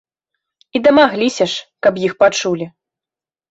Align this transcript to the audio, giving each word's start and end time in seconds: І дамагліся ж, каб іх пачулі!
І 0.79 0.81
дамагліся 0.87 1.45
ж, 1.53 1.69
каб 1.85 1.93
іх 2.09 2.17
пачулі! 2.25 2.65